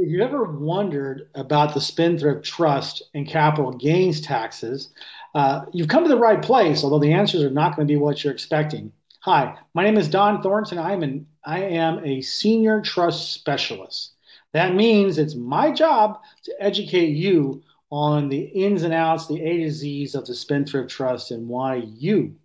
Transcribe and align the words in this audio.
If 0.00 0.08
you 0.08 0.22
ever 0.22 0.44
wondered 0.44 1.28
about 1.34 1.74
the 1.74 1.80
spendthrift 1.80 2.44
trust 2.44 3.02
and 3.14 3.26
capital 3.26 3.72
gains 3.72 4.20
taxes, 4.20 4.90
uh, 5.34 5.64
you've 5.72 5.88
come 5.88 6.04
to 6.04 6.08
the 6.08 6.16
right 6.16 6.40
place, 6.40 6.84
although 6.84 7.00
the 7.00 7.12
answers 7.12 7.42
are 7.42 7.50
not 7.50 7.74
going 7.74 7.88
to 7.88 7.92
be 7.92 7.98
what 7.98 8.22
you're 8.22 8.32
expecting. 8.32 8.92
Hi, 9.22 9.56
my 9.74 9.82
name 9.82 9.96
is 9.96 10.08
Don 10.08 10.40
Thornton. 10.40 10.78
I'm 10.78 11.02
an, 11.02 11.26
I 11.44 11.62
am 11.62 11.98
a 12.04 12.20
senior 12.20 12.80
trust 12.80 13.32
specialist. 13.32 14.12
That 14.52 14.76
means 14.76 15.18
it's 15.18 15.34
my 15.34 15.72
job 15.72 16.20
to 16.44 16.54
educate 16.60 17.10
you 17.10 17.64
on 17.90 18.28
the 18.28 18.42
ins 18.42 18.84
and 18.84 18.94
outs, 18.94 19.26
the 19.26 19.42
A 19.42 19.64
to 19.64 19.70
Z's 19.72 20.14
of 20.14 20.26
the 20.26 20.34
spendthrift 20.36 20.90
trust 20.90 21.32
and 21.32 21.48
why 21.48 21.74
you 21.74 22.36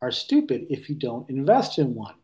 are 0.00 0.10
stupid 0.10 0.68
if 0.70 0.88
you 0.88 0.94
don't 0.94 1.28
invest 1.28 1.78
in 1.78 1.94
one. 1.94 2.14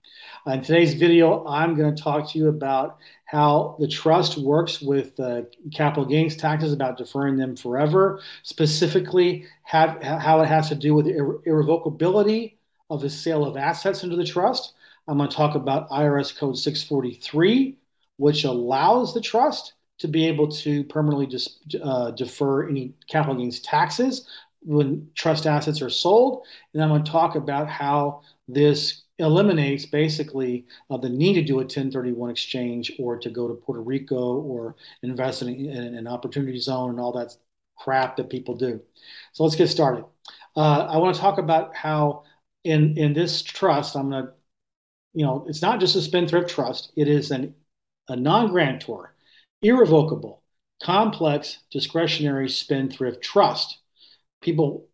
In 0.47 0.63
today's 0.63 0.95
video, 0.95 1.47
I'm 1.47 1.75
going 1.75 1.95
to 1.95 2.03
talk 2.03 2.31
to 2.31 2.39
you 2.39 2.49
about 2.49 2.97
how 3.31 3.77
the 3.79 3.87
trust 3.87 4.37
works 4.39 4.81
with 4.81 5.19
uh, 5.21 5.43
capital 5.73 6.05
gains 6.05 6.37
taxes, 6.37 6.73
about 6.73 6.99
deferring 6.99 7.37
them 7.37 7.55
forever, 7.55 8.21
specifically 8.43 9.47
have, 9.63 10.03
how 10.03 10.41
it 10.41 10.49
has 10.49 10.69
to 10.69 10.75
do 10.75 10.95
with 10.95 11.05
the 11.05 11.13
ir 11.13 11.39
irrevocability 11.47 12.59
of 12.91 13.01
the 13.01 13.09
sale 13.09 13.45
of 13.45 13.57
assets 13.57 14.03
into 14.03 14.17
the 14.17 14.25
trust. 14.25 14.75
I'm 15.07 15.17
going 15.17 15.31
to 15.31 15.37
talk 15.37 15.55
about 15.55 15.89
IRS 15.91 16.37
Code 16.37 16.59
643, 16.59 17.79
which 18.17 18.43
allows 18.43 19.15
the 19.15 19.21
trust 19.21 19.75
to 19.99 20.09
be 20.09 20.27
able 20.27 20.49
to 20.49 20.83
permanently 20.85 21.27
dis, 21.27 21.59
uh, 21.81 22.11
defer 22.11 22.69
any 22.69 22.95
capital 23.07 23.37
gains 23.37 23.61
taxes 23.61 24.27
when 24.63 25.09
trust 25.15 25.47
assets 25.47 25.83
are 25.83 25.91
sold. 25.91 26.47
And 26.75 26.83
I'm 26.83 26.91
going 26.91 27.05
to 27.05 27.11
talk 27.11 27.35
about 27.35 27.69
how 27.69 28.23
this 28.49 29.03
eliminates 29.19 29.87
basically 29.87 30.67
uh, 30.91 30.97
the 30.97 31.09
need 31.09 31.35
to 31.35 31.43
do 31.43 31.55
a 31.55 31.63
1031 31.63 32.31
exchange 32.31 32.93
or 32.99 33.19
to 33.19 33.31
go 33.31 33.47
to 33.47 33.55
Puerto 33.55 33.83
Rico 33.83 34.41
or 34.41 34.77
invest 35.03 35.43
in, 35.43 35.49
in, 35.49 35.95
an 35.95 36.07
opportunity 36.07 36.59
zone 36.59 36.91
and 36.91 37.01
all 37.01 37.13
that 37.13 37.37
crap 37.77 38.17
that 38.17 38.31
people 38.31 38.55
do. 38.57 38.81
So 39.33 39.45
let's 39.45 39.57
get 39.57 39.69
started. 39.69 40.05
Uh, 40.57 40.87
I 40.91 40.97
want 40.97 41.15
to 41.15 41.21
talk 41.21 41.39
about 41.39 41.75
how 41.77 42.25
in 42.65 42.97
in 42.99 43.13
this 43.13 43.43
trust, 43.43 43.97
I'm 43.97 44.11
going 44.11 44.27
to, 44.27 44.33
you 45.15 45.25
know, 45.25 45.45
it's 45.49 45.63
not 45.63 45.81
just 45.81 45.97
a 45.97 46.03
spendthrift 46.03 46.51
trust. 46.51 46.93
It 46.97 47.09
is 47.09 47.31
an 47.31 47.55
a 48.09 48.17
non-grantor, 48.17 49.15
irrevocable, 49.63 50.43
complex, 50.83 51.61
discretionary 51.71 52.49
spendthrift 52.49 53.23
trust. 53.23 53.79
People 54.41 54.89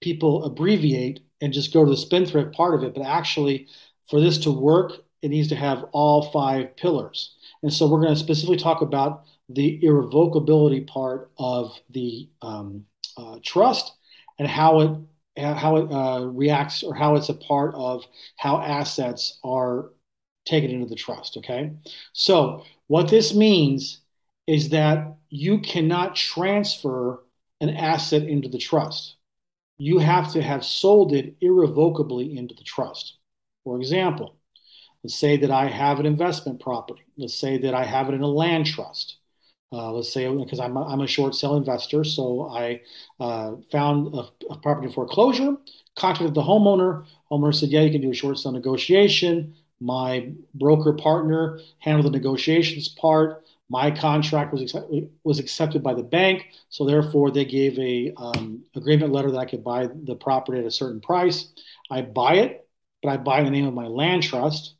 people 0.00 0.44
abbreviate 0.44 1.20
and 1.40 1.52
just 1.52 1.72
go 1.72 1.84
to 1.84 1.90
the 1.90 1.96
spendthrift 1.96 2.54
part 2.54 2.74
of 2.74 2.82
it. 2.82 2.94
But 2.94 3.04
actually, 3.04 3.68
for 4.08 4.20
this 4.20 4.38
to 4.38 4.50
work, 4.50 4.92
it 5.22 5.28
needs 5.28 5.48
to 5.48 5.56
have 5.56 5.84
all 5.92 6.30
five 6.30 6.76
pillars. 6.76 7.36
And 7.62 7.72
so 7.72 7.86
we're 7.86 8.00
going 8.00 8.14
to 8.14 8.20
specifically 8.20 8.56
talk 8.56 8.82
about 8.82 9.24
the 9.48 9.80
irrevocability 9.82 10.86
part 10.86 11.30
of 11.38 11.78
the 11.90 12.28
um, 12.42 12.84
uh, 13.16 13.38
trust 13.42 13.92
and 14.38 14.48
how 14.48 14.80
it 14.80 14.98
how 15.38 15.76
it 15.76 15.90
uh, 15.90 16.26
reacts 16.26 16.82
or 16.82 16.94
how 16.94 17.14
it's 17.14 17.30
a 17.30 17.34
part 17.34 17.74
of 17.74 18.04
how 18.36 18.60
assets 18.60 19.38
are 19.42 19.90
taken 20.44 20.70
into 20.70 20.86
the 20.86 20.94
trust. 20.94 21.36
Okay, 21.38 21.72
so 22.12 22.64
what 22.88 23.08
this 23.08 23.34
means 23.34 24.00
is 24.46 24.70
that 24.70 25.16
you 25.30 25.60
cannot 25.60 26.16
transfer 26.16 27.22
an 27.62 27.70
asset 27.70 28.24
into 28.24 28.48
the 28.48 28.58
trust 28.58 29.16
you 29.82 29.98
have 29.98 30.32
to 30.32 30.40
have 30.40 30.64
sold 30.64 31.12
it 31.12 31.34
irrevocably 31.40 32.36
into 32.36 32.54
the 32.54 32.62
trust. 32.62 33.16
For 33.64 33.76
example, 33.78 34.36
let's 35.02 35.16
say 35.16 35.36
that 35.38 35.50
I 35.50 35.66
have 35.66 35.98
an 35.98 36.06
investment 36.06 36.60
property. 36.60 37.02
Let's 37.16 37.34
say 37.34 37.58
that 37.58 37.74
I 37.74 37.84
have 37.84 38.08
it 38.08 38.14
in 38.14 38.22
a 38.22 38.28
land 38.28 38.66
trust. 38.66 39.16
Uh, 39.72 39.90
let's 39.90 40.12
say 40.12 40.28
because 40.28 40.60
I'm 40.60 40.76
a, 40.76 40.86
I'm 40.86 41.00
a 41.00 41.08
short 41.08 41.34
sale 41.34 41.56
investor, 41.56 42.04
so 42.04 42.48
I 42.48 42.82
uh, 43.18 43.56
found 43.72 44.14
a, 44.14 44.28
a, 44.50 44.58
property 44.58 44.92
foreclosure, 44.92 45.56
contacted 45.96 46.34
the 46.34 46.42
homeowner. 46.42 47.06
Homeowner 47.30 47.54
said, 47.54 47.70
"Yeah, 47.70 47.80
you 47.80 47.90
can 47.90 48.02
do 48.02 48.10
a 48.10 48.14
short 48.14 48.38
sale 48.38 48.52
negotiation." 48.52 49.54
My 49.80 50.30
broker 50.54 50.92
partner 50.92 51.58
handled 51.78 52.06
the 52.06 52.16
negotiations 52.16 52.88
part. 52.88 53.44
My 53.72 53.90
contract 53.90 54.52
was 54.52 54.76
was 55.24 55.38
accepted 55.38 55.82
by 55.82 55.94
the 55.94 56.02
bank, 56.02 56.48
so 56.68 56.84
therefore 56.84 57.30
they 57.30 57.46
gave 57.46 57.78
a 57.78 58.12
um, 58.18 58.64
agreement 58.76 59.12
letter 59.12 59.30
that 59.30 59.38
I 59.38 59.46
could 59.46 59.64
buy 59.64 59.86
the 59.86 60.14
property 60.14 60.58
at 60.58 60.66
a 60.66 60.70
certain 60.70 61.00
price. 61.00 61.48
I 61.90 62.02
buy 62.02 62.34
it, 62.34 62.68
but 63.02 63.08
I 63.08 63.16
buy 63.16 63.38
in 63.38 63.46
the 63.46 63.50
name 63.50 63.66
of 63.66 63.72
my 63.72 63.86
land 63.86 64.24
trust, 64.24 64.74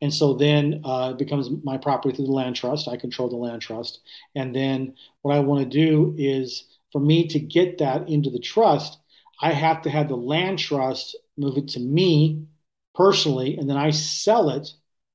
and 0.00 0.12
so 0.14 0.32
then 0.32 0.80
uh, 0.82 1.10
it 1.12 1.18
becomes 1.18 1.50
my 1.62 1.76
property 1.76 2.16
through 2.16 2.24
the 2.24 2.32
land 2.32 2.56
trust. 2.56 2.88
I 2.88 2.96
control 2.96 3.28
the 3.28 3.36
land 3.36 3.60
trust, 3.60 4.00
and 4.34 4.56
then 4.56 4.94
what 5.20 5.36
I 5.36 5.40
want 5.40 5.70
to 5.70 5.86
do 5.86 6.14
is 6.16 6.64
for 6.90 7.02
me 7.02 7.28
to 7.28 7.38
get 7.38 7.76
that 7.78 8.08
into 8.08 8.30
the 8.30 8.40
trust, 8.40 8.98
I 9.42 9.52
have 9.52 9.82
to 9.82 9.90
have 9.90 10.08
the 10.08 10.16
land 10.16 10.58
trust 10.58 11.14
move 11.36 11.58
it 11.58 11.68
to 11.68 11.80
me 11.80 12.46
personally, 12.94 13.58
and 13.58 13.68
then 13.68 13.76
I 13.76 13.90
sell 13.90 14.48
it 14.48 14.72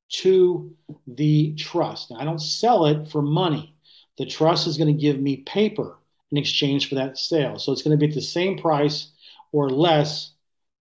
to 0.09 0.75
the 1.08 1.56
trust. 1.56 2.12
Now, 2.12 2.18
I 2.18 2.25
don't 2.25 2.41
sell 2.41 2.86
it 2.86 3.09
for 3.09 3.22
money. 3.22 3.75
The 4.18 4.25
trust 4.25 4.68
is 4.68 4.78
going 4.78 4.96
to 4.96 5.02
give 5.02 5.19
me 5.19 5.38
paper 5.38 5.97
in 6.31 6.38
exchange 6.38 6.90
for 6.90 6.96
that 6.96 7.18
sale. 7.18 7.58
So 7.58 7.72
it's 7.72 7.81
going 7.81 7.97
to 7.97 8.02
be 8.03 8.09
at 8.09 8.16
the 8.16 8.22
same 8.22 8.58
price 8.58 9.12
or 9.52 9.69
less 9.69 10.31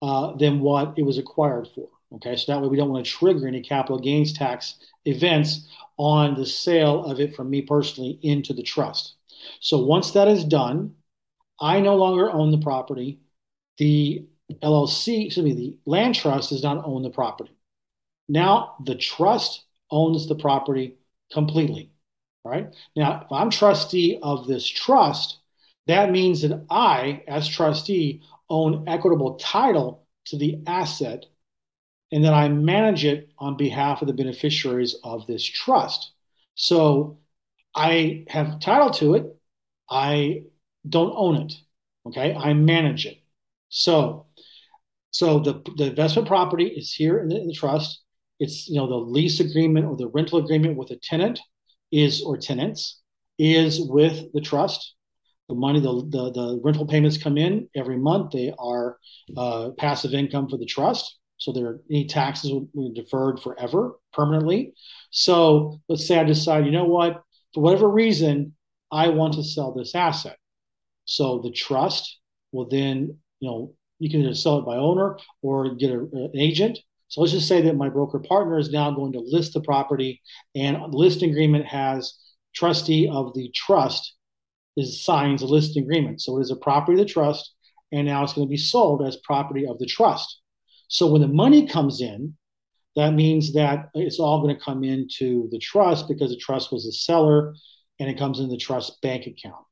uh, 0.01 0.35
than 0.35 0.61
what 0.61 0.93
it 0.97 1.03
was 1.03 1.17
acquired 1.17 1.67
for. 1.75 1.89
Okay, 2.15 2.35
so 2.35 2.51
that 2.51 2.61
way 2.61 2.67
we 2.67 2.77
don't 2.77 2.89
want 2.89 3.05
to 3.05 3.11
trigger 3.11 3.47
any 3.47 3.61
capital 3.61 3.99
gains 3.99 4.33
tax 4.33 4.75
events 5.05 5.67
on 5.97 6.35
the 6.35 6.45
sale 6.45 7.03
of 7.05 7.19
it 7.19 7.35
from 7.35 7.49
me 7.49 7.61
personally 7.61 8.19
into 8.23 8.53
the 8.53 8.63
trust. 8.63 9.15
So 9.59 9.79
once 9.79 10.11
that 10.11 10.27
is 10.27 10.43
done, 10.43 10.95
I 11.59 11.81
no 11.81 11.95
longer 11.95 12.31
own 12.31 12.51
the 12.51 12.57
property. 12.57 13.19
The 13.77 14.25
LLC, 14.63 15.25
excuse 15.25 15.45
me, 15.45 15.53
the 15.53 15.77
land 15.85 16.15
trust 16.15 16.49
does 16.49 16.63
not 16.63 16.85
own 16.85 17.03
the 17.03 17.09
property. 17.09 17.51
Now 18.29 18.75
the 18.85 18.95
trust 18.95 19.65
owns 19.91 20.27
the 20.27 20.35
property 20.35 20.97
completely. 21.31 21.91
Right 22.45 22.73
now, 22.95 23.23
if 23.25 23.31
I'm 23.31 23.49
trustee 23.49 24.17
of 24.23 24.47
this 24.47 24.65
trust, 24.65 25.39
that 25.87 26.11
means 26.11 26.41
that 26.43 26.65
I, 26.69 27.23
as 27.27 27.47
trustee, 27.47 28.21
own 28.49 28.87
equitable 28.87 29.35
title 29.35 30.05
to 30.25 30.37
the 30.37 30.59
asset 30.65 31.25
and 32.11 32.23
that 32.23 32.33
I 32.33 32.47
manage 32.47 33.03
it 33.05 33.29
on 33.37 33.57
behalf 33.57 34.01
of 34.01 34.07
the 34.07 34.13
beneficiaries 34.13 34.95
of 35.03 35.27
this 35.27 35.43
trust. 35.43 36.11
So 36.55 37.19
I 37.75 38.25
have 38.29 38.59
title 38.59 38.91
to 38.91 39.15
it. 39.15 39.35
I 39.89 40.43
don't 40.87 41.13
own 41.15 41.35
it. 41.35 41.53
Okay. 42.07 42.33
I 42.33 42.53
manage 42.53 43.05
it. 43.05 43.17
So, 43.69 44.27
so 45.11 45.39
the, 45.39 45.61
the 45.77 45.87
investment 45.87 46.27
property 46.27 46.67
is 46.67 46.93
here 46.93 47.19
in 47.19 47.27
the, 47.27 47.35
in 47.35 47.47
the 47.47 47.53
trust 47.53 48.01
it's 48.39 48.67
you 48.69 48.77
know 48.77 48.87
the 48.87 48.95
lease 48.95 49.39
agreement 49.39 49.85
or 49.85 49.95
the 49.97 50.07
rental 50.07 50.39
agreement 50.39 50.77
with 50.77 50.91
a 50.91 50.97
tenant 50.97 51.39
is 51.91 52.23
or 52.23 52.37
tenants 52.37 53.01
is 53.37 53.81
with 53.81 54.31
the 54.33 54.41
trust. 54.41 54.95
The 55.47 55.55
money 55.55 55.79
the, 55.79 55.91
the, 56.09 56.31
the 56.31 56.61
rental 56.63 56.85
payments 56.85 57.17
come 57.17 57.37
in 57.37 57.67
every 57.75 57.97
month. 57.97 58.31
They 58.31 58.53
are 58.59 58.97
uh, 59.35 59.69
passive 59.77 60.13
income 60.13 60.47
for 60.47 60.57
the 60.57 60.65
trust. 60.65 61.17
So 61.37 61.51
there 61.51 61.65
are 61.65 61.81
any 61.89 62.05
taxes 62.05 62.51
will 62.51 62.67
be 62.91 63.01
deferred 63.01 63.39
forever 63.39 63.93
permanently. 64.13 64.73
So 65.09 65.79
let's 65.87 66.05
say 66.05 66.19
i 66.19 66.23
decide 66.23 66.65
you 66.65 66.71
know 66.71 66.85
what? 66.85 67.21
For 67.53 67.61
whatever 67.61 67.89
reason 67.89 68.55
i 68.91 69.09
want 69.09 69.33
to 69.35 69.43
sell 69.43 69.73
this 69.73 69.95
asset. 69.95 70.37
So 71.05 71.39
the 71.43 71.51
trust 71.51 72.19
will 72.51 72.69
then 72.69 73.17
you 73.39 73.49
know 73.49 73.73
you 73.97 74.09
can 74.09 74.21
either 74.21 74.35
sell 74.35 74.59
it 74.59 74.65
by 74.65 74.75
owner 74.77 75.17
or 75.41 75.75
get 75.75 75.91
a, 75.91 75.99
an 75.99 76.31
agent 76.35 76.79
so 77.09 77.21
let's 77.21 77.33
just 77.33 77.47
say 77.47 77.61
that 77.63 77.75
my 77.75 77.89
broker 77.89 78.19
partner 78.19 78.57
is 78.59 78.71
now 78.71 78.91
going 78.91 79.13
to 79.13 79.19
list 79.19 79.53
the 79.53 79.61
property, 79.61 80.21
and 80.55 80.77
the 80.77 80.97
listing 80.97 81.31
agreement 81.31 81.65
has 81.65 82.17
trustee 82.55 83.09
of 83.11 83.33
the 83.33 83.51
trust 83.53 84.15
is 84.77 85.03
signs 85.03 85.41
a 85.41 85.45
listing 85.45 85.83
agreement. 85.83 86.21
So 86.21 86.37
it 86.37 86.41
is 86.41 86.51
a 86.51 86.55
property 86.55 87.01
of 87.01 87.07
the 87.07 87.11
trust, 87.11 87.53
and 87.91 88.05
now 88.05 88.23
it's 88.23 88.33
going 88.33 88.47
to 88.47 88.51
be 88.51 88.57
sold 88.57 89.05
as 89.05 89.17
property 89.17 89.65
of 89.65 89.79
the 89.79 89.87
trust. 89.87 90.39
So 90.87 91.11
when 91.11 91.21
the 91.21 91.27
money 91.27 91.67
comes 91.67 91.99
in, 91.99 92.35
that 92.95 93.13
means 93.13 93.53
that 93.53 93.89
it's 93.93 94.19
all 94.19 94.41
going 94.41 94.55
to 94.55 94.61
come 94.61 94.83
into 94.83 95.47
the 95.51 95.59
trust 95.59 96.07
because 96.07 96.29
the 96.29 96.37
trust 96.37 96.71
was 96.71 96.85
the 96.85 96.91
seller, 96.91 97.55
and 97.99 98.09
it 98.09 98.17
comes 98.17 98.39
in 98.39 98.49
the 98.49 98.57
trust 98.57 99.01
bank 99.01 99.25
account. 99.25 99.63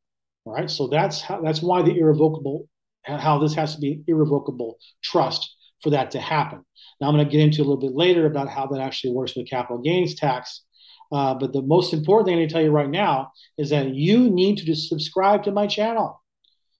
All 0.46 0.54
right. 0.54 0.70
So 0.70 0.88
that's 0.88 1.22
how 1.22 1.42
that's 1.42 1.62
why 1.62 1.84
the 1.84 1.98
irrevocable 1.98 2.68
how 3.06 3.38
this 3.38 3.54
has 3.54 3.76
to 3.76 3.82
be 3.82 4.02
irrevocable 4.08 4.78
trust 5.04 5.56
for 5.82 5.92
that 5.92 6.12
to 6.12 6.20
happen. 6.20 6.64
Now, 7.00 7.08
I'm 7.08 7.16
going 7.16 7.26
to 7.26 7.32
get 7.32 7.42
into 7.42 7.62
a 7.62 7.64
little 7.64 7.78
bit 7.78 7.94
later 7.94 8.26
about 8.26 8.50
how 8.50 8.68
that 8.68 8.82
actually 8.82 9.14
works 9.14 9.36
with 9.36 9.50
capital 9.50 9.78
gains 9.80 10.16
tax. 10.16 10.64
Uh, 11.12 11.34
but 11.36 11.54
the 11.54 11.62
most 11.62 11.94
important 11.94 12.28
thing 12.28 12.36
I 12.36 12.40
need 12.40 12.50
to 12.50 12.54
tell 12.54 12.64
you 12.64 12.72
right 12.72 12.90
now 12.90 13.32
is 13.58 13.70
that 13.70 13.94
you 13.94 14.30
need 14.30 14.58
to 14.58 14.66
just 14.66 14.90
subscribe 14.90 15.44
to 15.44 15.52
my 15.52 15.68
channel. 15.68 16.22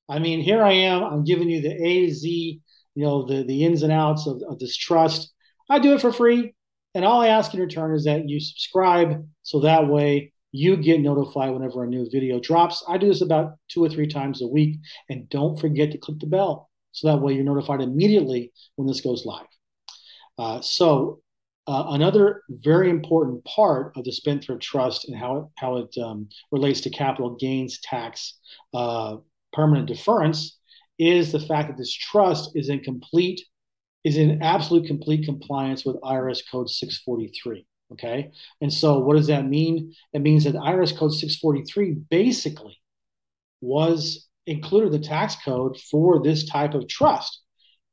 I 0.10 0.20
mean, 0.20 0.42
here 0.42 0.64
I 0.64 0.74
am. 0.74 1.04
I'm 1.04 1.24
giving 1.24 1.50
you 1.50 1.62
the 1.62 1.72
A 1.72 2.08
to 2.08 2.14
Z, 2.14 2.62
you 2.96 3.04
know, 3.04 3.26
the, 3.26 3.44
the 3.44 3.64
ins 3.64 3.84
and 3.84 3.92
outs 3.92 4.28
of, 4.28 4.42
of 4.50 4.60
this 4.60 4.76
trust. 4.76 5.34
I 5.70 5.80
do 5.80 5.94
it 5.94 6.02
for 6.02 6.12
free. 6.12 6.54
And 6.96 7.06
all 7.06 7.22
I 7.22 7.28
ask 7.28 7.54
in 7.54 7.60
return 7.60 7.94
is 7.94 8.06
that 8.06 8.28
you 8.28 8.40
subscribe 8.40 9.24
so 9.44 9.60
that 9.62 9.88
way 9.88 10.34
you 10.52 10.78
get 10.78 11.02
notified 11.02 11.52
whenever 11.52 11.84
a 11.84 11.88
new 11.88 12.10
video 12.10 12.40
drops. 12.40 12.84
I 12.88 12.98
do 12.98 13.08
this 13.08 13.22
about 13.22 13.56
two 13.70 13.84
or 13.84 13.90
three 13.90 14.08
times 14.08 14.42
a 14.42 14.48
week. 14.48 14.80
And 15.10 15.30
don't 15.30 15.60
forget 15.60 15.92
to 15.92 15.98
click 15.98 16.20
the 16.20 16.26
bell 16.26 16.70
so 16.94 17.08
that 17.08 17.22
way 17.22 17.34
you're 17.34 17.44
notified 17.44 17.82
immediately 17.82 18.52
when 18.76 18.88
this 18.88 19.02
goes 19.02 19.26
live. 19.26 19.46
Uh, 20.38 20.62
so 20.62 21.20
uh, 21.68 21.88
another 21.90 22.44
very 22.50 22.90
important 22.90 23.44
part 23.44 23.92
of 23.98 24.04
the 24.06 24.12
spendthrift 24.12 24.62
trust 24.62 25.08
and 25.08 25.18
how 25.18 25.38
it, 25.38 25.46
how 25.58 25.78
it 25.78 25.98
um, 26.02 26.30
relates 26.52 26.82
to 26.82 26.90
capital 26.90 27.36
gains 27.36 27.80
tax 27.82 28.40
uh, 28.74 29.18
permanent 29.54 29.88
deference 29.88 30.58
is 30.98 31.32
the 31.32 31.40
fact 31.40 31.68
that 31.68 31.78
this 31.78 31.94
trust 31.94 32.52
is 32.56 32.70
in 32.70 32.80
complete 32.80 33.42
is 34.04 34.16
in 34.16 34.42
absolute 34.42 34.88
complete 34.88 35.26
compliance 35.26 35.84
with 35.84 36.02
IRS 36.02 36.42
code 36.50 36.70
643 36.70 37.66
okay? 37.94 38.32
And 38.62 38.72
so 38.72 39.00
what 39.00 39.16
does 39.16 39.28
that 39.28 39.46
mean? 39.46 39.94
It 40.14 40.22
means 40.22 40.44
that 40.44 40.56
IRS 40.56 40.98
code 40.98 41.14
643 41.14 41.94
basically 42.10 42.80
was 43.62 44.28
included 44.46 44.92
the 44.92 45.00
tax 45.00 45.36
code 45.44 45.78
for 45.78 46.22
this 46.22 46.46
type 46.46 46.74
of 46.74 46.88
trust 46.88 47.42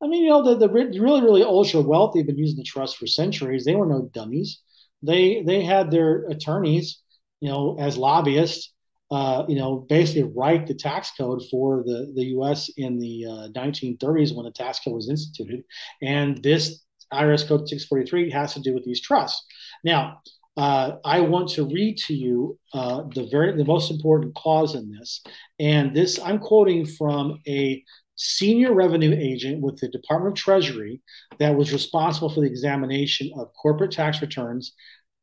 I 0.02 0.06
mean, 0.06 0.24
you 0.24 0.30
know, 0.30 0.42
the, 0.42 0.56
the 0.56 0.72
really, 0.72 1.22
really 1.22 1.42
ultra 1.42 1.80
wealthy 1.80 2.20
have 2.20 2.26
been 2.26 2.38
using 2.38 2.56
the 2.56 2.62
trust 2.62 2.96
for 2.96 3.06
centuries. 3.06 3.64
They 3.64 3.74
were 3.74 3.86
no 3.86 4.10
dummies. 4.12 4.60
They 5.02 5.42
they 5.42 5.62
had 5.62 5.90
their 5.90 6.26
attorneys, 6.26 7.00
you 7.40 7.48
know, 7.48 7.76
as 7.78 7.96
lobbyists, 7.96 8.72
uh, 9.10 9.44
you 9.48 9.56
know, 9.56 9.76
basically 9.76 10.30
write 10.34 10.66
the 10.66 10.74
tax 10.74 11.12
code 11.16 11.42
for 11.50 11.82
the, 11.84 12.12
the 12.14 12.24
U.S. 12.36 12.70
in 12.76 12.98
the 12.98 13.26
uh, 13.26 13.48
1930s 13.58 14.34
when 14.34 14.44
the 14.44 14.50
tax 14.50 14.80
code 14.80 14.94
was 14.94 15.08
instituted. 15.08 15.62
And 16.02 16.42
this 16.42 16.84
IRS 17.12 17.46
Code 17.46 17.68
643 17.68 18.30
has 18.30 18.54
to 18.54 18.60
do 18.60 18.74
with 18.74 18.84
these 18.84 19.00
trusts. 19.00 19.44
Now, 19.84 20.20
uh, 20.56 20.96
I 21.04 21.20
want 21.20 21.48
to 21.50 21.64
read 21.64 21.98
to 22.06 22.14
you 22.14 22.58
uh, 22.72 23.02
the 23.14 23.26
very 23.26 23.56
the 23.56 23.64
most 23.64 23.90
important 23.90 24.34
clause 24.34 24.74
in 24.74 24.90
this, 24.90 25.20
and 25.58 25.94
this 25.94 26.20
I'm 26.20 26.38
quoting 26.38 26.86
from 26.86 27.40
a 27.46 27.82
senior 28.16 28.74
revenue 28.74 29.16
agent 29.18 29.60
with 29.60 29.78
the 29.80 29.88
Department 29.88 30.38
of 30.38 30.42
Treasury 30.42 31.00
that 31.38 31.56
was 31.56 31.72
responsible 31.72 32.30
for 32.30 32.40
the 32.40 32.46
examination 32.46 33.30
of 33.36 33.52
corporate 33.60 33.92
tax 33.92 34.20
returns, 34.20 34.72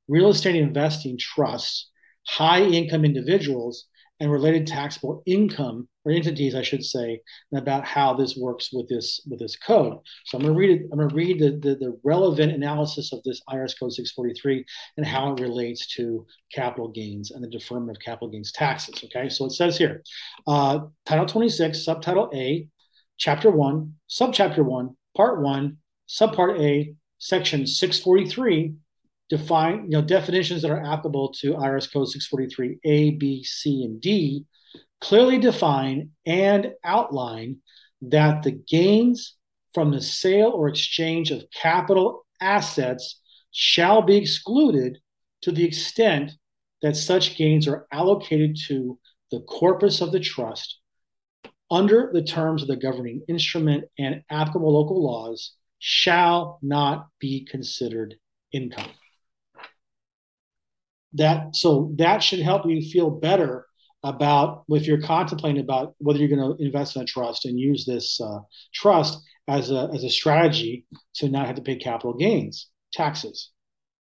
real 0.08 0.30
estate 0.30 0.56
investing 0.56 1.18
trusts, 1.18 1.90
high 2.28 2.64
income 2.64 3.06
individuals, 3.06 3.88
and 4.22 4.32
related 4.32 4.68
taxable 4.68 5.24
income 5.26 5.88
or 6.06 6.12
entities, 6.12 6.54
I 6.54 6.62
should 6.62 6.84
say, 6.84 7.22
about 7.56 7.84
how 7.86 8.14
this 8.14 8.38
works 8.38 8.70
with 8.72 8.88
this 8.88 9.20
with 9.28 9.40
this 9.40 9.56
code. 9.56 9.98
So 10.26 10.38
I'm 10.38 10.44
going 10.44 10.54
to 10.54 10.60
read 10.60 10.70
it. 10.70 10.90
I'm 10.92 11.00
going 11.00 11.10
to 11.10 11.16
read 11.16 11.40
the, 11.40 11.52
the, 11.52 11.76
the 11.76 12.00
relevant 12.04 12.52
analysis 12.52 13.12
of 13.14 13.24
this 13.24 13.42
IRS 13.50 13.74
code 13.80 13.94
643 13.94 14.64
and 14.98 15.08
how 15.08 15.34
it 15.34 15.42
relates 15.42 15.88
to 15.96 16.26
capital 16.54 16.90
gains 16.90 17.32
and 17.32 17.44
the 17.44 17.50
deferment 17.50 17.98
of 17.98 18.04
capital 18.04 18.30
gains 18.30 18.52
taxes. 18.52 19.04
Okay, 19.04 19.28
so 19.28 19.46
it 19.46 19.54
says 19.54 19.76
here, 19.76 20.04
uh, 20.46 20.82
Title 21.08 21.26
26, 21.26 21.84
Subtitle 21.84 22.30
A, 22.36 22.68
Chapter 23.22 23.52
1, 23.52 23.94
Subchapter 24.10 24.66
1, 24.66 24.96
Part 25.16 25.44
1, 25.44 25.78
Subpart 26.10 26.60
A, 26.60 26.96
Section 27.20 27.68
643 27.68 28.74
define 29.30 29.84
you 29.84 29.90
know 29.90 30.02
definitions 30.02 30.64
that 30.64 30.72
are 30.72 30.84
applicable 30.84 31.32
to 31.34 31.54
IRS 31.54 31.94
Code 31.94 32.10
643 32.10 32.80
A, 32.84 33.12
B, 33.12 33.44
C, 33.44 33.84
and 33.84 34.02
D 34.02 34.46
clearly 35.02 35.38
define 35.38 36.10
and 36.26 36.74
outline 36.84 37.58
that 38.02 38.42
the 38.42 38.54
gains 38.54 39.36
from 39.76 39.92
the 39.92 40.02
sale 40.02 40.50
or 40.50 40.68
exchange 40.68 41.30
of 41.30 41.46
capital 41.54 42.26
assets 42.42 43.22
shall 43.52 44.02
be 44.02 44.18
excluded 44.18 44.98
to 45.44 45.52
the 45.52 45.64
extent 45.64 46.32
that 46.82 46.96
such 46.96 47.38
gains 47.38 47.68
are 47.68 47.86
allocated 47.92 48.58
to 48.68 48.98
the 49.30 49.42
corpus 49.42 50.02
of 50.02 50.12
the 50.12 50.20
trust 50.20 50.81
under 51.72 52.12
the 52.14 52.22
terms 52.22 52.62
of 52.62 52.68
the 52.68 52.76
governing 52.76 53.24
instrument 53.30 53.86
and 53.98 54.24
applicable 54.30 54.74
local 54.74 55.04
laws 55.04 55.54
shall 55.80 56.60
not 56.62 57.08
be 57.20 57.48
considered 57.50 58.16
income. 58.52 58.90
That 61.14 61.56
so 61.56 61.94
that 61.98 62.22
should 62.22 62.40
help 62.40 62.66
you 62.66 62.82
feel 62.82 63.10
better 63.10 63.66
about 64.04 64.64
if 64.70 64.88
you're 64.88 65.02
contemplating 65.02 65.62
about 65.62 65.96
whether 66.00 66.20
you're 66.20 66.36
going 66.36 66.58
to 66.58 66.64
invest 66.64 66.96
in 66.96 67.02
a 67.02 67.06
trust 67.06 67.46
and 67.46 67.60
use 67.60 67.86
this 67.86 68.20
uh, 68.20 68.40
trust 68.74 69.20
as 69.48 69.72
a 69.72 69.90
as 69.94 70.04
a 70.04 70.10
strategy 70.10 70.86
to 71.16 71.30
not 71.30 71.48
have 71.48 71.56
to 71.56 71.62
pay 71.62 71.76
capital 71.76 72.14
gains 72.14 72.70
taxes. 72.94 73.52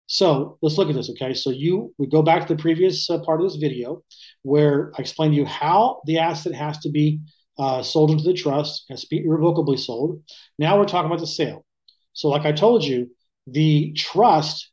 So 0.07 0.57
let's 0.61 0.77
look 0.77 0.89
at 0.89 0.95
this. 0.95 1.09
Okay, 1.11 1.33
so 1.33 1.51
you 1.51 1.93
we 1.97 2.07
go 2.07 2.21
back 2.21 2.47
to 2.47 2.55
the 2.55 2.61
previous 2.61 3.09
uh, 3.09 3.19
part 3.19 3.41
of 3.41 3.47
this 3.47 3.57
video 3.57 4.03
where 4.41 4.91
I 4.97 5.01
explained 5.01 5.33
to 5.33 5.37
you 5.37 5.45
how 5.45 6.01
the 6.05 6.17
asset 6.17 6.53
has 6.53 6.79
to 6.79 6.89
be 6.89 7.19
uh, 7.59 7.83
sold 7.83 8.09
into 8.09 8.23
the 8.23 8.33
trust, 8.33 8.87
to 8.87 9.07
be 9.09 9.23
irrevocably 9.23 9.75
sold. 9.75 10.23
Now 10.57 10.79
we're 10.79 10.85
talking 10.85 11.07
about 11.07 11.19
the 11.19 11.27
sale. 11.27 11.65
So, 12.13 12.29
like 12.29 12.45
I 12.45 12.53
told 12.53 12.85
you, 12.85 13.11
the 13.45 13.91
trust 13.93 14.71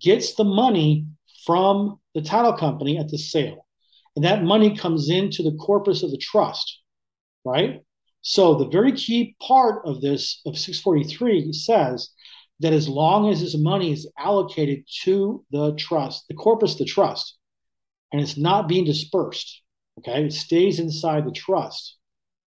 gets 0.00 0.34
the 0.34 0.44
money 0.44 1.06
from 1.46 2.00
the 2.14 2.22
title 2.22 2.52
company 2.52 2.98
at 2.98 3.08
the 3.08 3.18
sale, 3.18 3.66
and 4.16 4.24
that 4.24 4.42
money 4.42 4.76
comes 4.76 5.08
into 5.08 5.44
the 5.44 5.56
corpus 5.56 6.02
of 6.02 6.10
the 6.10 6.18
trust, 6.18 6.80
right? 7.44 7.82
So, 8.22 8.56
the 8.56 8.68
very 8.68 8.92
key 8.92 9.36
part 9.40 9.86
of 9.86 10.00
this 10.00 10.40
of 10.44 10.58
643 10.58 11.52
says 11.52 12.10
that 12.58 12.72
as 12.72 12.88
long 12.88 13.30
as 13.30 13.42
this 13.42 13.56
money 13.56 13.92
is 13.92 14.10
allocated 14.18 14.84
to 15.02 15.44
the 15.52 15.74
trust, 15.76 16.26
the 16.28 16.34
corpus 16.34 16.74
the 16.74 16.84
trust, 16.84 17.36
and 18.12 18.20
it's 18.20 18.36
not 18.36 18.66
being 18.66 18.84
dispersed, 18.84 19.62
okay, 19.98 20.24
it 20.24 20.32
stays 20.32 20.80
inside 20.80 21.26
the 21.26 21.32
trust 21.32 21.96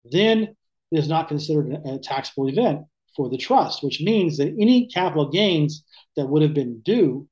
then 0.03 0.55
it 0.91 0.97
is 0.97 1.07
not 1.07 1.27
considered 1.27 1.71
a 1.85 1.99
taxable 1.99 2.47
event 2.47 2.81
for 3.15 3.29
the 3.29 3.37
trust, 3.37 3.83
which 3.83 4.01
means 4.01 4.37
that 4.37 4.55
any 4.59 4.87
capital 4.87 5.29
gains 5.29 5.83
that 6.15 6.27
would 6.27 6.41
have 6.41 6.53
been 6.53 6.79
due 6.81 7.27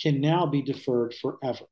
can 0.00 0.20
now 0.20 0.46
be 0.46 0.62
deferred 0.62 1.14
forever, 1.14 1.64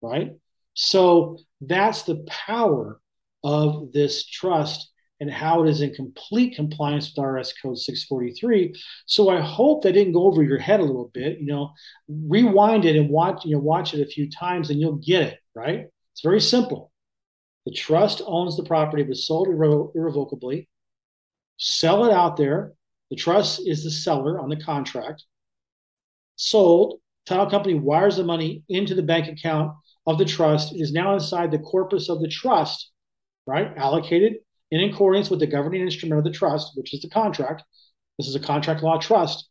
right? 0.00 0.32
So 0.74 1.38
that's 1.60 2.02
the 2.02 2.24
power 2.28 3.00
of 3.44 3.92
this 3.92 4.26
trust 4.26 4.90
and 5.20 5.30
how 5.30 5.62
it 5.62 5.68
is 5.68 5.80
in 5.80 5.94
complete 5.94 6.56
compliance 6.56 7.12
with 7.14 7.24
RS 7.24 7.54
Code 7.62 7.78
643. 7.78 8.74
So 9.06 9.28
I 9.28 9.40
hope 9.40 9.82
that 9.82 9.92
didn't 9.92 10.14
go 10.14 10.24
over 10.24 10.42
your 10.42 10.58
head 10.58 10.80
a 10.80 10.84
little 10.84 11.10
bit. 11.14 11.38
You 11.38 11.46
know, 11.46 11.70
rewind 12.08 12.84
it 12.84 12.96
and 12.96 13.08
watch, 13.08 13.44
you 13.44 13.54
know, 13.54 13.62
watch 13.62 13.94
it 13.94 14.00
a 14.00 14.10
few 14.10 14.28
times 14.28 14.70
and 14.70 14.80
you'll 14.80 14.96
get 14.96 15.22
it, 15.22 15.38
right? 15.54 15.86
It's 16.12 16.22
very 16.22 16.40
simple. 16.40 16.91
The 17.66 17.72
trust 17.72 18.22
owns 18.26 18.56
the 18.56 18.64
property, 18.64 19.02
was 19.02 19.26
sold 19.26 19.48
irre- 19.48 19.94
irrevocably. 19.94 20.68
Sell 21.58 22.04
it 22.04 22.12
out 22.12 22.36
there. 22.36 22.72
The 23.10 23.16
trust 23.16 23.62
is 23.66 23.84
the 23.84 23.90
seller 23.90 24.40
on 24.40 24.48
the 24.48 24.56
contract. 24.56 25.24
Sold. 26.36 27.00
Title 27.24 27.48
company 27.48 27.74
wires 27.74 28.16
the 28.16 28.24
money 28.24 28.64
into 28.68 28.96
the 28.96 29.02
bank 29.02 29.28
account 29.28 29.72
of 30.06 30.18
the 30.18 30.24
trust. 30.24 30.74
It 30.74 30.80
is 30.80 30.92
now 30.92 31.14
inside 31.14 31.52
the 31.52 31.58
corpus 31.58 32.08
of 32.08 32.20
the 32.20 32.28
trust, 32.28 32.90
right? 33.46 33.72
Allocated 33.76 34.38
in 34.72 34.90
accordance 34.90 35.30
with 35.30 35.38
the 35.38 35.46
governing 35.46 35.82
instrument 35.82 36.18
of 36.18 36.24
the 36.24 36.36
trust, 36.36 36.72
which 36.74 36.92
is 36.92 37.00
the 37.00 37.10
contract. 37.10 37.62
This 38.18 38.26
is 38.26 38.34
a 38.34 38.40
contract 38.40 38.82
law 38.82 38.98
trust. 38.98 39.48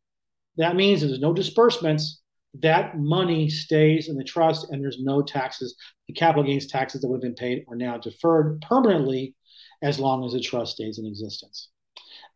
That 0.57 0.75
means 0.75 1.01
there's 1.01 1.19
no 1.19 1.33
disbursements 1.33 2.20
that 2.59 2.97
money 2.97 3.49
stays 3.49 4.09
in 4.09 4.17
the 4.17 4.23
trust 4.23 4.69
and 4.69 4.83
there's 4.83 4.99
no 4.99 5.21
taxes. 5.21 5.75
The 6.07 6.13
capital 6.13 6.43
gains 6.43 6.67
taxes 6.67 7.01
that 7.01 7.07
would 7.07 7.17
have 7.17 7.21
been 7.21 7.35
paid 7.35 7.65
are 7.69 7.75
now 7.75 7.97
deferred 7.97 8.61
permanently 8.61 9.35
as 9.81 9.99
long 9.99 10.25
as 10.25 10.33
the 10.33 10.41
trust 10.41 10.73
stays 10.73 10.99
in 10.99 11.05
existence. 11.05 11.69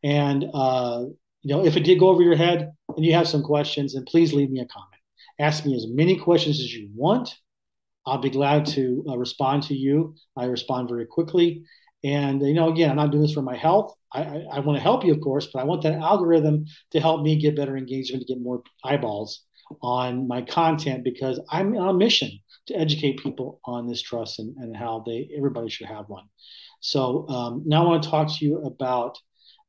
And, 0.04 0.46
uh, 0.54 1.06
you 1.42 1.56
know, 1.56 1.66
if 1.66 1.76
it 1.76 1.84
did 1.84 2.00
go 2.00 2.10
over 2.10 2.22
your 2.22 2.36
head 2.36 2.72
and 2.96 3.06
you 3.06 3.14
have 3.14 3.28
some 3.28 3.44
questions, 3.44 3.94
then 3.94 4.06
please 4.06 4.34
leave 4.34 4.50
me 4.50 4.62
a 4.62 4.66
comment. 4.66 5.02
Ask 5.40 5.66
me 5.66 5.76
as 5.76 5.86
many 5.88 6.16
questions 6.18 6.60
as 6.60 6.74
you 6.74 6.90
want. 6.96 7.36
I'll 8.08 8.20
be 8.20 8.30
glad 8.30 8.68
to 8.68 9.04
uh, 9.10 9.18
respond 9.18 9.64
to 9.64 9.76
you. 9.76 10.16
I 10.38 10.46
respond 10.46 10.90
very 10.90 11.06
quickly. 11.06 11.66
And, 12.04 12.42
you 12.42 12.54
know, 12.54 12.70
again, 12.70 12.90
I'm 12.90 12.96
not 12.96 13.12
doing 13.12 13.24
this 13.24 13.34
for 13.34 13.42
my 13.42 13.58
health. 13.58 13.96
I, 14.14 14.22
I, 14.22 14.46
I 14.54 14.60
want 14.60 14.78
to 14.78 14.84
help 14.84 15.04
you, 15.04 15.12
of 15.12 15.22
course, 15.22 15.48
but 15.52 15.60
I 15.60 15.66
want 15.66 15.82
that 15.84 15.96
algorithm 15.96 16.66
to 16.92 17.00
help 17.00 17.24
me 17.24 17.36
get 17.36 17.56
better 17.56 17.76
engagement, 17.76 18.22
to 18.22 18.34
get 18.34 18.42
more 18.42 18.62
eyeballs 18.84 19.45
on 19.82 20.28
my 20.28 20.42
content 20.42 21.04
because 21.04 21.40
I'm 21.50 21.76
on 21.78 21.90
a 21.90 21.94
mission 21.94 22.32
to 22.68 22.76
educate 22.76 23.20
people 23.20 23.60
on 23.66 23.88
this 23.88 24.02
trust 24.02 24.40
and, 24.40 24.56
and 24.58 24.76
how 24.76 25.04
they 25.06 25.30
everybody 25.36 25.70
should 25.70 25.88
have 25.88 26.08
one. 26.08 26.26
So 26.80 27.28
um, 27.30 27.64
now 27.66 27.86
I 27.86 27.90
want 27.90 28.04
to 28.04 28.10
talk 28.10 28.28
to 28.28 28.46
you 28.46 28.58
about 28.60 29.18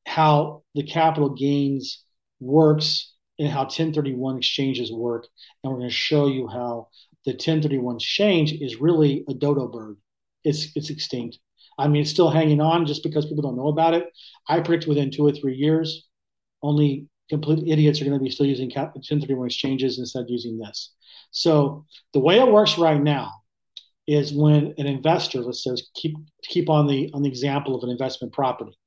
how 0.07 0.63
the 0.75 0.83
capital 0.83 1.31
gains 1.31 2.05
works 2.41 3.15
and 3.39 3.49
how 3.49 3.63
1031 3.63 4.39
exchanges 4.39 4.93
work. 4.93 5.27
And 5.63 5.73
we're 5.73 5.79
going 5.79 5.91
to 5.91 5.95
show 5.95 6.27
you 6.27 6.49
how 6.49 6.89
the 7.25 7.33
1031 7.33 7.97
exchange 7.97 8.53
is 8.53 8.81
really 8.81 9.25
a 9.29 9.35
dodo 9.35 9.69
bird. 9.69 9.97
It's 10.45 10.69
it's 10.77 10.91
extinct. 10.91 11.39
I 11.79 11.89
mean, 11.89 12.03
it's 12.03 12.11
still 12.11 12.31
hanging 12.31 12.61
on 12.61 12.87
just 12.87 13.03
because 13.03 13.27
people 13.27 13.43
don't 13.43 13.57
know 13.57 13.69
about 13.69 13.95
it. 13.95 14.07
I 14.49 14.61
predict 14.61 14.89
within 14.89 15.11
two 15.11 15.27
or 15.27 15.33
three 15.33 15.55
years, 15.55 16.07
only 16.63 17.09
complete 17.29 17.67
idiots 17.71 18.01
are 18.01 18.05
going 18.05 18.19
to 18.19 18.23
be 18.23 18.31
still 18.31 18.47
using 18.47 18.71
1031 18.71 19.47
exchanges 19.47 19.99
instead 19.99 20.23
of 20.23 20.31
using 20.31 20.59
this. 20.59 20.93
So 21.31 21.85
the 22.13 22.21
way 22.21 22.39
it 22.39 22.51
works 22.51 22.79
right 22.79 23.01
now 23.01 23.33
is 24.07 24.33
when 24.33 24.75
an 24.79 24.87
investor, 24.87 25.41
let's 25.41 25.65
say, 25.65 25.71
keep 25.95 26.17
keep 26.43 26.71
on 26.71 26.87
the 26.87 27.11
on 27.13 27.23
the 27.23 27.29
example 27.29 27.75
of 27.75 27.83
an 27.83 27.91
investment 27.91 28.33
property. 28.33 28.79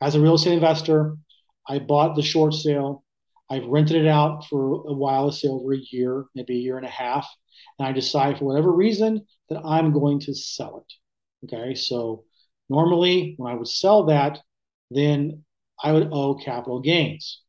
As 0.00 0.14
a 0.14 0.20
real 0.20 0.34
estate 0.34 0.52
investor, 0.52 1.16
I 1.66 1.78
bought 1.78 2.14
the 2.14 2.22
short 2.22 2.54
sale. 2.54 3.04
I've 3.50 3.66
rented 3.66 3.96
it 3.96 4.06
out 4.06 4.46
for 4.46 4.86
a 4.86 4.92
while, 4.92 5.24
let's 5.24 5.40
say 5.40 5.48
over 5.48 5.72
a 5.72 5.78
year, 5.90 6.26
maybe 6.34 6.54
a 6.54 6.60
year 6.60 6.76
and 6.76 6.84
a 6.84 6.90
half, 6.90 7.26
and 7.78 7.88
I 7.88 7.92
decide 7.92 8.38
for 8.38 8.44
whatever 8.44 8.70
reason 8.70 9.26
that 9.48 9.62
I'm 9.64 9.92
going 9.92 10.20
to 10.20 10.34
sell 10.34 10.84
it. 10.84 11.46
Okay, 11.46 11.74
so 11.74 12.24
normally 12.68 13.34
when 13.38 13.50
I 13.50 13.56
would 13.56 13.68
sell 13.68 14.04
that, 14.06 14.38
then 14.90 15.44
I 15.82 15.92
would 15.92 16.10
owe 16.12 16.34
capital 16.34 16.80
gains. 16.80 17.40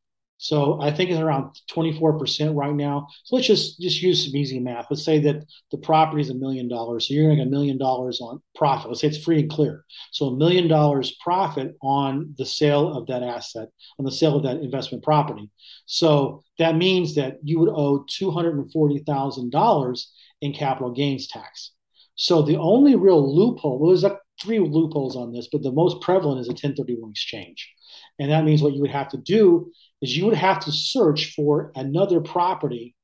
So 0.42 0.80
I 0.80 0.90
think 0.90 1.10
it's 1.10 1.20
around 1.20 1.54
24% 1.70 2.56
right 2.56 2.74
now. 2.74 3.08
So 3.24 3.36
let's 3.36 3.46
just 3.46 3.78
just 3.78 4.00
use 4.00 4.24
some 4.24 4.34
easy 4.34 4.58
math. 4.58 4.86
Let's 4.88 5.04
say 5.04 5.18
that 5.18 5.44
the 5.70 5.76
property 5.76 6.22
is 6.22 6.30
a 6.30 6.34
million 6.34 6.66
dollars. 6.66 7.06
So 7.06 7.12
you're 7.12 7.26
going 7.26 7.36
to 7.36 7.44
get 7.44 7.48
a 7.48 7.50
million 7.50 7.76
dollars 7.76 8.22
on 8.22 8.40
profit. 8.54 8.88
Let's 8.88 9.02
say 9.02 9.08
it's 9.08 9.22
free 9.22 9.40
and 9.40 9.50
clear. 9.50 9.84
So 10.12 10.28
a 10.28 10.36
million 10.36 10.66
dollars 10.66 11.14
profit 11.22 11.76
on 11.82 12.34
the 12.38 12.46
sale 12.46 12.90
of 12.96 13.06
that 13.08 13.22
asset, 13.22 13.68
on 13.98 14.06
the 14.06 14.10
sale 14.10 14.34
of 14.34 14.44
that 14.44 14.62
investment 14.62 15.04
property. 15.04 15.50
So 15.84 16.42
that 16.58 16.74
means 16.74 17.16
that 17.16 17.36
you 17.42 17.58
would 17.58 17.68
owe 17.68 18.06
$240,000 18.10 20.04
in 20.40 20.54
capital 20.54 20.90
gains 20.90 21.28
tax. 21.28 21.72
So 22.14 22.40
the 22.40 22.56
only 22.56 22.96
real 22.96 23.36
loophole, 23.36 23.78
well, 23.78 23.90
there's 23.90 24.04
like 24.04 24.16
three 24.40 24.58
loopholes 24.58 25.16
on 25.16 25.34
this, 25.34 25.50
but 25.52 25.62
the 25.62 25.70
most 25.70 26.00
prevalent 26.00 26.40
is 26.40 26.48
a 26.48 26.52
1031 26.52 27.10
exchange. 27.10 27.70
And 28.18 28.30
that 28.30 28.44
means 28.44 28.62
what 28.62 28.72
you 28.72 28.80
would 28.80 28.90
have 28.90 29.08
to 29.08 29.18
do 29.18 29.70
is 30.02 30.16
you 30.16 30.26
would 30.26 30.34
have 30.34 30.60
to 30.60 30.72
search 30.72 31.34
for 31.34 31.72
another 31.74 32.20
property 32.20 32.94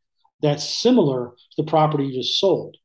that's 0.43 0.69
similar 0.69 1.31
to 1.31 1.63
the 1.63 1.69
property 1.69 2.07
you 2.07 2.21
just 2.21 2.39
sold. 2.39 2.77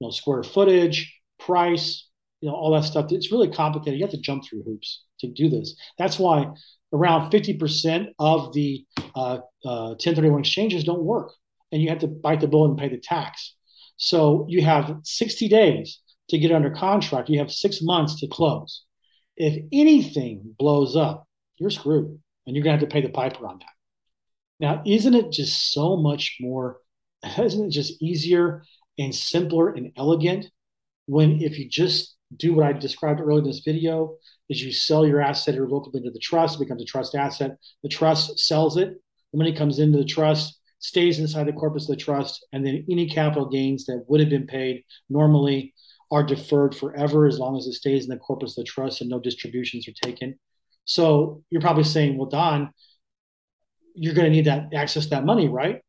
You 0.00 0.06
know, 0.06 0.10
square 0.10 0.42
footage, 0.42 1.14
price, 1.38 2.08
you 2.40 2.48
know, 2.48 2.54
all 2.54 2.72
that 2.72 2.84
stuff. 2.84 3.10
It's 3.10 3.32
really 3.32 3.50
complicated. 3.50 3.98
You 3.98 4.04
have 4.04 4.12
to 4.12 4.20
jump 4.20 4.44
through 4.44 4.62
hoops 4.62 5.04
to 5.20 5.28
do 5.28 5.48
this. 5.48 5.74
That's 5.98 6.18
why 6.18 6.46
around 6.92 7.30
50% 7.30 8.08
of 8.18 8.52
the 8.52 8.84
uh, 9.14 9.38
uh, 9.64 9.96
1031 9.98 10.40
exchanges 10.40 10.84
don't 10.84 11.02
work, 11.02 11.32
and 11.72 11.82
you 11.82 11.88
have 11.88 11.98
to 12.00 12.06
bite 12.06 12.40
the 12.40 12.46
bullet 12.46 12.70
and 12.70 12.78
pay 12.78 12.88
the 12.88 12.98
tax. 12.98 13.54
So 13.96 14.46
you 14.48 14.62
have 14.62 14.96
60 15.02 15.48
days 15.48 16.00
to 16.28 16.38
get 16.38 16.52
under 16.52 16.70
contract. 16.70 17.28
You 17.28 17.40
have 17.40 17.50
six 17.50 17.82
months 17.82 18.20
to 18.20 18.28
close. 18.28 18.84
If 19.36 19.64
anything 19.72 20.54
blows 20.58 20.94
up, 20.94 21.26
you're 21.58 21.70
screwed 21.70 22.20
and 22.48 22.56
you're 22.56 22.64
going 22.64 22.76
to 22.76 22.80
have 22.80 22.88
to 22.88 22.92
pay 22.92 23.02
the 23.02 23.12
piper 23.12 23.46
on 23.46 23.58
that. 23.58 23.66
Now, 24.58 24.82
isn't 24.86 25.14
it 25.14 25.30
just 25.30 25.72
so 25.72 25.96
much 25.96 26.38
more, 26.40 26.78
isn't 27.38 27.66
it 27.66 27.70
just 27.70 28.02
easier 28.02 28.64
and 28.98 29.14
simpler 29.14 29.68
and 29.68 29.92
elegant 29.96 30.46
when 31.06 31.42
if 31.42 31.58
you 31.58 31.68
just 31.68 32.16
do 32.36 32.54
what 32.54 32.66
I 32.66 32.72
described 32.72 33.20
earlier 33.20 33.38
in 33.38 33.44
this 33.44 33.60
video, 33.60 34.16
is 34.48 34.62
you 34.62 34.72
sell 34.72 35.06
your 35.06 35.20
asset 35.20 35.54
irrevocably 35.54 36.02
to 36.02 36.10
the 36.10 36.18
trust, 36.18 36.56
it 36.56 36.64
becomes 36.64 36.82
a 36.82 36.86
trust 36.86 37.14
asset. 37.14 37.56
The 37.82 37.88
trust 37.88 38.38
sells 38.38 38.76
it. 38.76 38.94
The 39.32 39.38
money 39.38 39.54
comes 39.54 39.78
into 39.78 39.98
the 39.98 40.04
trust, 40.04 40.58
stays 40.78 41.18
inside 41.18 41.46
the 41.46 41.52
corpus 41.52 41.84
of 41.84 41.96
the 41.96 42.02
trust, 42.02 42.46
and 42.52 42.66
then 42.66 42.84
any 42.90 43.08
capital 43.08 43.48
gains 43.48 43.84
that 43.86 44.04
would 44.08 44.20
have 44.20 44.30
been 44.30 44.46
paid 44.46 44.84
normally 45.08 45.74
are 46.10 46.22
deferred 46.22 46.74
forever 46.74 47.26
as 47.26 47.38
long 47.38 47.56
as 47.58 47.66
it 47.66 47.74
stays 47.74 48.04
in 48.04 48.10
the 48.10 48.16
corpus 48.16 48.56
of 48.56 48.64
the 48.64 48.70
trust 48.70 49.02
and 49.02 49.10
no 49.10 49.20
distributions 49.20 49.86
are 49.86 50.06
taken. 50.06 50.38
So 50.88 51.42
you're 51.50 51.60
probably 51.60 51.84
saying, 51.84 52.16
well, 52.16 52.30
Don, 52.30 52.72
you're 53.94 54.14
going 54.14 54.24
to 54.24 54.30
need 54.30 54.46
that 54.46 54.72
access 54.72 55.06
that 55.08 55.26
money, 55.26 55.46
right? 55.46 55.82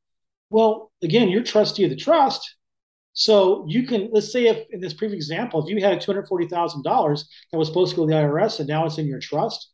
Well, 0.49 0.91
again, 1.01 1.29
you're 1.29 1.41
trustee 1.41 1.85
of 1.85 1.89
the 1.89 1.95
trust. 1.95 2.55
So 3.13 3.65
you 3.69 3.87
can, 3.87 4.09
let's 4.11 4.31
say 4.31 4.47
if 4.47 4.67
in 4.71 4.81
this 4.81 4.93
previous 4.93 5.23
example, 5.23 5.63
if 5.63 5.69
you 5.69 5.81
had 5.81 6.01
$240,000 6.01 7.23
that 7.51 7.57
was 7.57 7.69
supposed 7.69 7.91
to 7.91 7.95
go 7.95 8.05
to 8.05 8.09
the 8.13 8.19
IRS 8.19 8.59
and 8.59 8.67
now 8.67 8.85
it's 8.85 8.97
in 8.97 9.07
your 9.07 9.21
trust 9.21 9.71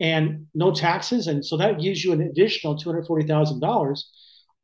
and 0.00 0.48
no 0.52 0.74
taxes, 0.74 1.28
and 1.28 1.46
so 1.46 1.56
that 1.58 1.80
gives 1.80 2.04
you 2.04 2.12
an 2.12 2.22
additional 2.22 2.76
$240,000, 2.76 4.02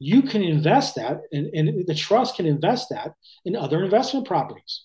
you 0.00 0.22
can 0.22 0.42
invest 0.42 0.96
that 0.96 1.20
and, 1.30 1.46
and 1.54 1.86
the 1.86 1.94
trust 1.94 2.34
can 2.34 2.46
invest 2.46 2.88
that 2.90 3.12
in 3.44 3.54
other 3.54 3.84
investment 3.84 4.26
properties. 4.26 4.84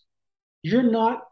You're 0.62 0.83
not 0.83 1.24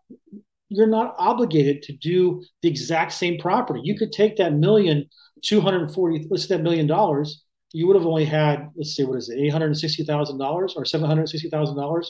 you're 0.75 0.87
not 0.87 1.15
obligated 1.17 1.81
to 1.83 1.93
do 1.93 2.43
the 2.61 2.69
exact 2.69 3.13
same 3.13 3.39
property. 3.39 3.81
You 3.83 3.97
could 3.97 4.11
take 4.11 4.37
that 4.37 4.53
million, 4.53 5.09
240, 5.43 6.27
let's 6.29 6.47
say 6.47 6.57
that 6.57 6.63
million 6.63 6.87
dollars, 6.87 7.43
you 7.75 7.87
would 7.87 7.97
have 7.97 8.05
only 8.05 8.23
had, 8.23 8.69
let's 8.77 8.95
say, 8.95 9.03
what 9.03 9.17
is 9.17 9.27
it, 9.27 9.37
$860,000 9.37 10.39
or 10.39 10.83
$760,000 10.83 12.05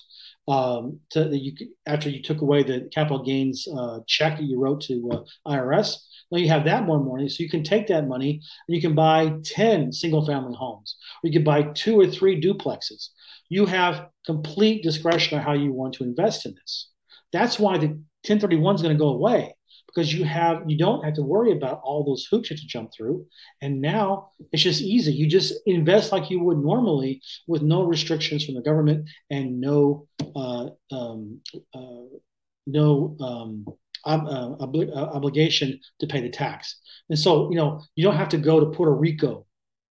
um, 0.47 0.99
to 1.09 1.35
you 1.35 1.53
after 1.87 2.07
you 2.07 2.21
took 2.21 2.41
away 2.41 2.61
the 2.61 2.87
capital 2.93 3.23
gains 3.23 3.67
uh, 3.75 3.99
check 4.07 4.37
that 4.37 4.43
you 4.43 4.59
wrote 4.59 4.81
to 4.81 5.09
uh, 5.11 5.51
IRS. 5.51 5.95
Now 6.31 6.37
you 6.37 6.49
have 6.49 6.65
that 6.65 6.83
more 6.83 7.03
money, 7.03 7.29
so 7.29 7.41
you 7.41 7.49
can 7.49 7.63
take 7.63 7.87
that 7.87 8.07
money 8.07 8.41
and 8.67 8.75
you 8.75 8.81
can 8.81 8.93
buy 8.93 9.33
10 9.43 9.91
single 9.91 10.23
family 10.23 10.55
homes, 10.55 10.97
or 11.23 11.29
you 11.29 11.33
can 11.33 11.43
buy 11.43 11.63
two 11.73 11.99
or 11.99 12.05
three 12.05 12.39
duplexes. 12.39 13.09
You 13.49 13.65
have 13.65 14.07
complete 14.25 14.83
discretion 14.83 15.39
on 15.39 15.43
how 15.43 15.53
you 15.53 15.73
want 15.73 15.95
to 15.95 16.03
invest 16.03 16.45
in 16.45 16.53
this. 16.53 16.91
That's 17.35 17.59
why 17.59 17.77
the 17.77 17.87
1031 17.87 18.75
is 18.75 18.81
going 18.81 18.95
to 18.95 18.99
go 18.99 19.09
away 19.09 19.55
because 19.87 20.13
you 20.13 20.23
have 20.23 20.63
you 20.67 20.77
don't 20.77 21.03
have 21.03 21.15
to 21.15 21.21
worry 21.21 21.51
about 21.51 21.81
all 21.83 22.05
those 22.05 22.25
hoops 22.31 22.49
you 22.49 22.55
have 22.55 22.61
to 22.61 22.67
jump 22.67 22.91
through. 22.93 23.25
And 23.61 23.81
now 23.81 24.29
it's 24.53 24.63
just 24.63 24.81
easy. 24.81 25.11
You 25.11 25.27
just 25.27 25.53
invest 25.65 26.13
like 26.13 26.29
you 26.29 26.39
would 26.43 26.59
normally 26.59 27.21
with 27.45 27.61
no 27.61 27.83
restrictions 27.83 28.45
from 28.45 28.55
the 28.55 28.61
government 28.61 29.09
and 29.29 29.59
no 29.59 30.07
uh, 30.33 30.67
um, 30.91 31.41
uh, 31.73 32.05
no 32.67 33.17
um, 33.19 33.65
ob- 34.05 34.27
uh, 34.27 34.65
obli- 34.65 34.95
uh, 34.95 35.09
obligation 35.17 35.79
to 35.99 36.07
pay 36.07 36.21
the 36.21 36.29
tax. 36.29 36.79
And 37.09 37.19
so 37.19 37.49
you 37.51 37.57
know 37.57 37.81
you 37.95 38.03
don't 38.05 38.17
have 38.17 38.29
to 38.29 38.37
go 38.37 38.61
to 38.61 38.67
puerto 38.67 38.93
rico 38.93 39.45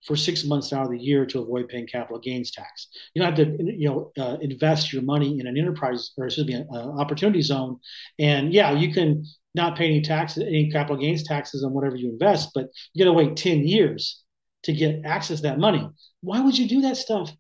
for 0.06 0.16
six 0.16 0.46
months 0.46 0.72
out 0.72 0.86
of 0.86 0.92
the 0.92 0.98
year 0.98 1.26
to 1.26 1.40
avoid 1.40 1.68
paying 1.68 1.88
capital 1.88 2.20
gains 2.20 2.52
tax. 2.52 2.88
You 3.14 3.22
don't 3.22 3.36
have 3.36 3.58
to, 3.58 3.64
you 3.64 3.90
know, 3.90 4.12
uh, 4.18 4.38
invest 4.42 4.94
your 4.94 5.02
money 5.02 5.40
in 5.40 5.48
an 5.48 5.58
enterprise 5.58 6.12
or 6.18 6.26
excuse 6.26 6.48
me, 6.48 6.54
an 6.54 6.68
opportunity 6.72 7.42
zone. 7.42 7.80
And 8.18 8.54
yeah, 8.54 8.72
you 8.72 8.94
can 8.94 9.26
not 9.56 9.78
pay 9.78 9.86
any 9.86 10.02
taxes, 10.02 10.44
any 10.44 10.72
capital 10.72 10.98
gains 10.98 11.24
taxes 11.24 11.64
on 11.64 11.74
whatever 11.74 11.96
you 11.96 12.10
invest, 12.10 12.52
but 12.54 12.68
you 12.94 13.04
got 13.04 13.12
to 13.12 13.18
wait 13.18 13.36
10 13.36 13.68
years 13.68 14.24
to 14.64 14.74
get 14.74 15.06
access 15.06 15.38
to 15.38 15.44
that 15.44 15.60
money. 15.60 15.88
Why 16.22 16.40
would 16.40 16.58
you 16.58 16.68
do 16.68 16.82
that 16.82 16.98
stuff? 16.98 17.32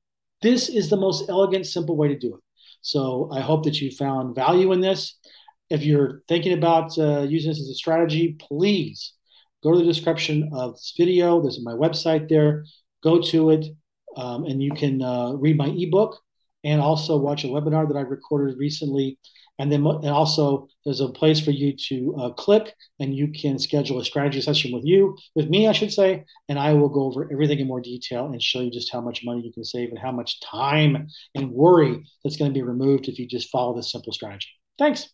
This 0.41 0.69
is 0.69 0.89
the 0.89 0.97
most 0.97 1.29
elegant, 1.29 1.65
simple 1.65 1.97
way 1.97 2.07
to 2.09 2.17
do 2.17 2.35
it. 2.35 2.41
So 2.81 3.29
I 3.33 3.41
hope 3.41 3.63
that 3.65 3.79
you 3.81 3.91
found 3.91 4.35
value 4.35 4.71
in 4.71 4.81
this. 4.81 5.17
If 5.69 5.83
you're 5.83 6.23
thinking 6.27 6.53
about 6.53 6.97
uh, 6.97 7.21
using 7.21 7.51
this 7.51 7.59
as 7.59 7.69
a 7.69 7.75
strategy, 7.75 8.37
please 8.39 9.13
go 9.63 9.71
to 9.73 9.79
the 9.79 9.85
description 9.85 10.49
of 10.53 10.73
this 10.73 10.93
video. 10.97 11.41
There's 11.41 11.63
my 11.63 11.73
website 11.73 12.29
there. 12.29 12.65
Go 13.03 13.21
to 13.21 13.51
it, 13.51 13.65
um, 14.17 14.45
and 14.45 14.61
you 14.61 14.71
can 14.71 15.01
uh, 15.01 15.33
read 15.33 15.57
my 15.57 15.67
ebook 15.67 16.19
and 16.63 16.81
also 16.81 17.17
watch 17.17 17.43
a 17.43 17.47
webinar 17.47 17.87
that 17.87 17.97
I 17.97 18.01
recorded 18.01 18.57
recently. 18.57 19.17
And 19.59 19.69
then 19.69 19.85
and 19.85 20.07
also 20.07 20.67
there's 20.85 21.01
a 21.01 21.09
place 21.09 21.39
for 21.41 21.51
you 21.51 21.75
to 21.89 22.15
uh, 22.17 22.29
click 22.31 22.73
and 22.99 23.13
you 23.13 23.27
can 23.27 23.59
schedule 23.59 23.99
a 23.99 24.05
strategy 24.05 24.39
session 24.39 24.71
with 24.73 24.85
you, 24.85 25.17
with 25.35 25.49
me, 25.49 25.67
I 25.67 25.73
should 25.73 25.91
say, 25.91 26.23
and 26.47 26.57
I 26.57 26.73
will 26.73 26.87
go 26.87 27.03
over 27.03 27.29
everything 27.31 27.59
in 27.59 27.67
more 27.67 27.81
detail 27.81 28.27
and 28.27 28.41
show 28.41 28.61
you 28.61 28.71
just 28.71 28.91
how 28.91 29.01
much 29.01 29.21
money 29.25 29.41
you 29.41 29.51
can 29.51 29.65
save 29.65 29.89
and 29.89 29.99
how 29.99 30.13
much 30.13 30.39
time 30.41 31.07
and 31.35 31.51
worry 31.51 32.05
that's 32.23 32.37
going 32.37 32.51
to 32.51 32.57
be 32.57 32.61
removed 32.61 33.09
if 33.09 33.19
you 33.19 33.27
just 33.27 33.49
follow 33.49 33.75
this 33.75 33.91
simple 33.91 34.13
strategy. 34.13 34.47
Thanks. 34.77 35.09